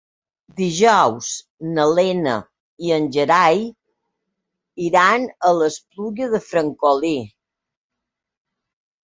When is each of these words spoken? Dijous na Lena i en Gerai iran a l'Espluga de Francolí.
Dijous 0.59 1.25
na 1.75 1.83
Lena 1.99 2.33
i 2.87 2.93
en 2.95 3.05
Gerai 3.17 3.61
iran 4.87 5.29
a 5.51 5.53
l'Espluga 5.59 6.31
de 6.35 6.43
Francolí. 6.49 7.15